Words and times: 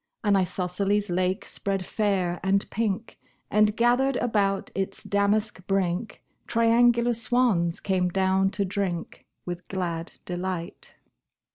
An 0.23 0.35
isosceles 0.35 1.11
lake 1.11 1.47
spread 1.47 1.85
fair 1.85 2.39
and 2.41 2.67
pink, 2.71 3.19
And, 3.51 3.77
gathered 3.77 4.15
about 4.15 4.71
its 4.73 5.03
damask 5.03 5.61
brink, 5.67 6.23
Triangular 6.47 7.13
swans 7.13 7.79
came 7.79 8.09
down 8.09 8.49
to 8.57 8.65
drink 8.65 9.27
With 9.45 9.67
glad 9.67 10.13
delight. 10.25 10.95